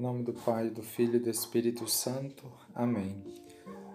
[0.00, 2.50] Em nome do Pai, do Filho e do Espírito Santo.
[2.74, 3.22] Amém.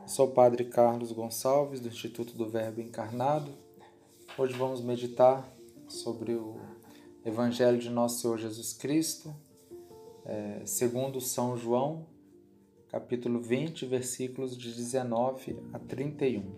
[0.05, 3.51] sou o Padre Carlos Gonçalves, do Instituto do Verbo Encarnado.
[4.37, 5.51] Hoje vamos meditar
[5.87, 6.57] sobre o
[7.25, 9.35] Evangelho de Nosso Senhor Jesus Cristo,
[10.25, 12.05] é, segundo São João,
[12.91, 16.53] capítulo 20, versículos de 19 a 31.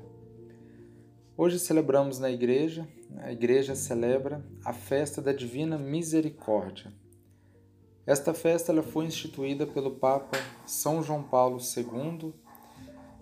[1.38, 2.86] Hoje celebramos na igreja,
[3.20, 6.91] a igreja celebra a festa da Divina Misericórdia
[8.07, 12.34] esta festa ela foi instituída pelo Papa São João Paulo II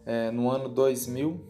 [0.05, 1.41] é, no ano 2000,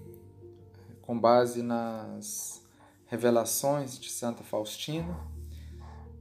[1.01, 2.65] com base nas
[3.07, 5.19] revelações de Santa Faustina,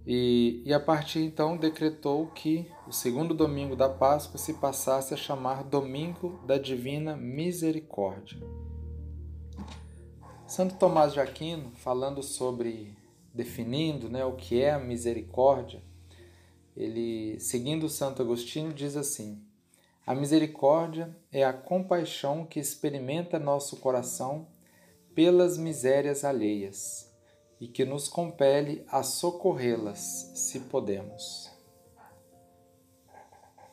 [0.05, 5.17] e, e a partir então decretou que o segundo domingo da Páscoa se passasse a
[5.17, 8.39] chamar Domingo da Divina Misericórdia.
[10.49, 12.99] Santo Tomás de Aquino, falando sobre,
[13.33, 15.81] definindo né, o que é a misericórdia,
[16.77, 19.43] ele, seguindo Santo Agostinho, diz assim:
[20.07, 24.49] A misericórdia é a compaixão que experimenta nosso coração
[25.15, 27.13] pelas misérias alheias
[27.61, 31.51] e que nos compele a socorrê-las, se podemos.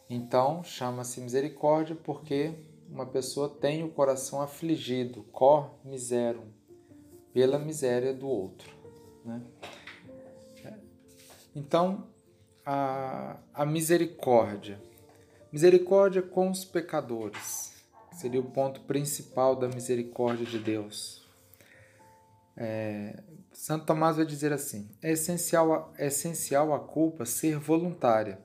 [0.09, 2.53] Então, chama-se misericórdia porque
[2.89, 6.51] uma pessoa tem o coração afligido, cor miserum,
[7.33, 8.69] pela miséria do outro.
[9.23, 9.41] Né?
[11.55, 12.07] Então,
[12.65, 14.79] a, a misericórdia.
[15.51, 17.73] Misericórdia com os pecadores.
[18.13, 21.21] Seria o ponto principal da misericórdia de Deus.
[22.55, 28.39] É, Santo Tomás vai dizer assim: é essencial, é essencial a culpa ser voluntária,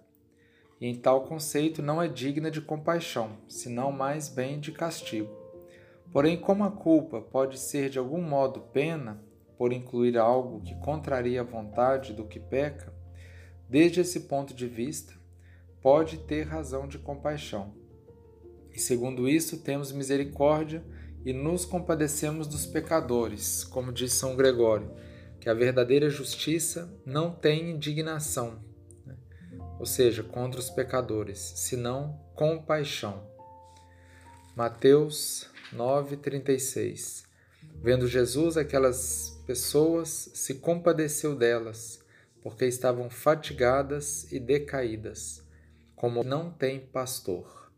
[0.81, 5.35] e em tal conceito não é digna de compaixão, senão mais bem de castigo.
[6.13, 9.21] Porém, como a culpa pode ser de algum modo pena,
[9.59, 12.93] por incluir algo que contraria a vontade do que peca,
[13.69, 15.13] Desde esse ponto de vista,
[15.83, 17.75] pode ter razão de compaixão.
[18.73, 20.85] E segundo isso, temos misericórdia
[21.25, 24.91] e nos compadecemos dos pecadores, como diz São Gregório,
[25.41, 28.61] que a verdadeira justiça não tem indignação,
[29.05, 29.17] né?
[29.79, 33.27] ou seja, contra os pecadores, senão compaixão.
[34.55, 37.27] Mateus 9,36
[37.83, 42.01] Vendo Jesus aquelas pessoas, se compadeceu delas
[42.47, 45.43] porque estavam fatigadas e decaídas,
[45.97, 47.73] como não tem pastor.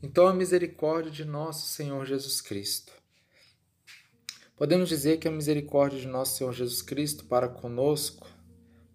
[0.00, 2.92] Então, a misericórdia de nosso Senhor Jesus Cristo.
[4.56, 8.28] Podemos dizer que a misericórdia de nosso Senhor Jesus Cristo para conosco,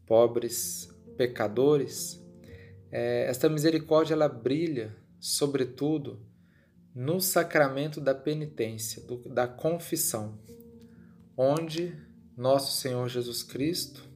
[0.05, 2.25] pobres pecadores,
[2.89, 6.25] é, esta misericórdia ela brilha, sobretudo,
[6.95, 10.39] no sacramento da penitência, do, da confissão,
[11.35, 11.93] onde
[12.37, 14.06] nosso Senhor Jesus Cristo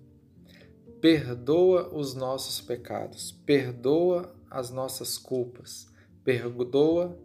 [1.01, 5.91] perdoa os nossos pecados, perdoa as nossas culpas,
[6.23, 7.17] perdoa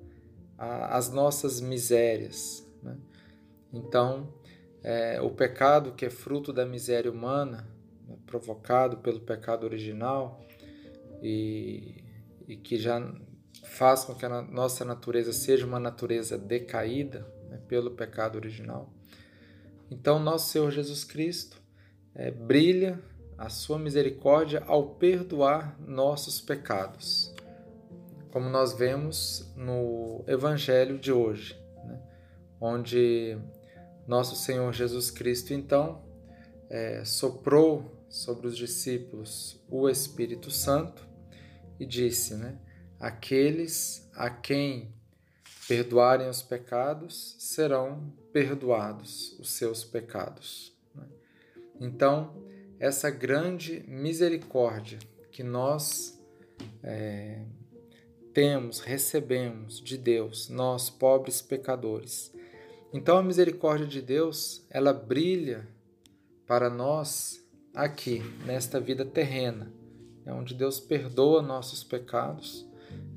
[0.56, 2.66] as nossas misérias.
[2.82, 2.96] Né?
[3.72, 4.32] Então,
[4.82, 7.68] é, o pecado que é fruto da miséria humana,
[8.08, 10.40] né, provocado pelo pecado original
[11.22, 12.02] e,
[12.48, 13.14] e, que já
[13.64, 18.90] faz com que a nossa natureza seja uma natureza decaída né, pelo pecado original.
[19.90, 21.60] Então, nosso Senhor Jesus Cristo
[22.14, 22.98] é, brilha
[23.38, 27.34] a sua misericórdia ao perdoar nossos pecados,
[28.30, 32.00] como nós vemos no Evangelho de hoje, né?
[32.60, 33.36] onde
[34.06, 36.02] nosso Senhor Jesus Cristo então
[36.70, 41.06] é, soprou sobre os discípulos o Espírito Santo
[41.78, 42.58] e disse, né?
[42.98, 44.94] Aqueles a quem
[45.68, 50.72] perdoarem os pecados serão perdoados os seus pecados.
[50.94, 51.04] Né?
[51.78, 52.42] Então,
[52.78, 54.98] essa grande misericórdia
[55.30, 56.18] que nós
[56.82, 57.42] é,
[58.32, 62.32] temos, recebemos de Deus, nós pobres pecadores.
[62.92, 65.66] Então a misericórdia de Deus, ela brilha
[66.46, 67.42] para nós
[67.74, 69.72] aqui, nesta vida terrena,
[70.24, 72.66] é onde Deus perdoa nossos pecados,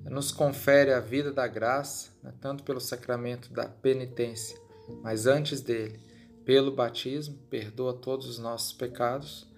[0.06, 4.60] nos confere a vida da graça, né, tanto pelo sacramento da penitência,
[5.04, 6.00] mas antes dele,
[6.46, 9.49] pelo batismo, perdoa todos os nossos pecados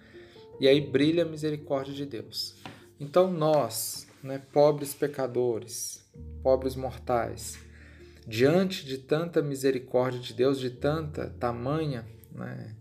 [0.62, 2.54] e aí brilha a misericórdia de Deus.
[3.00, 6.08] Então nós, né, pobres pecadores,
[6.40, 7.58] pobres mortais,
[8.28, 12.76] diante de tanta misericórdia de Deus, de tanta tamanha né,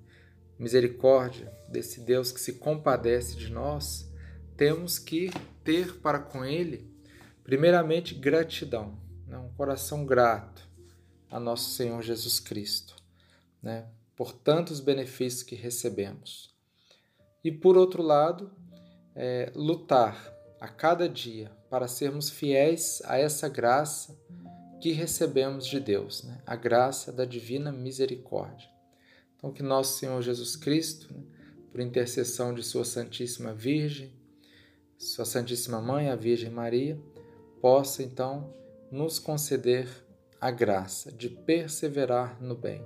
[0.59, 4.07] misericórdia desse Deus que se compadece de nós,
[4.55, 5.31] temos que
[5.63, 6.87] ter para com Ele,
[7.43, 8.95] primeiramente, gratidão,
[9.25, 10.69] né, um coração grato
[11.31, 12.95] a nosso Senhor Jesus Cristo,
[13.59, 16.51] né, por tantos benefícios que recebemos
[17.43, 18.51] e, por outro lado,
[19.15, 24.17] é, lutar a cada dia para sermos fiéis a essa graça
[24.79, 26.41] que recebemos de Deus, né?
[26.45, 28.69] a graça da divina misericórdia.
[29.35, 31.23] Então, que nosso Senhor Jesus Cristo, né,
[31.71, 34.13] por intercessão de Sua Santíssima Virgem,
[34.97, 36.99] Sua Santíssima Mãe, a Virgem Maria,
[37.59, 38.53] possa então
[38.91, 39.87] nos conceder
[40.39, 42.85] a graça de perseverar no bem.